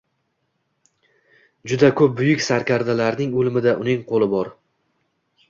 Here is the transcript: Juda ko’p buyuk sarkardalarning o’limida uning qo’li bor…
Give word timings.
Juda 1.73 1.89
ko’p 1.99 2.15
buyuk 2.21 2.41
sarkardalarning 2.47 3.37
o’limida 3.43 3.77
uning 3.85 4.03
qo’li 4.11 4.31
bor… 4.35 4.53